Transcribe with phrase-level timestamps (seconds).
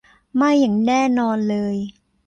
[0.35, 1.75] ไม่อย่างแน่นอนเลย